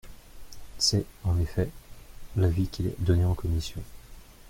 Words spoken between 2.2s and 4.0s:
l’avis qu’il a donné en commission.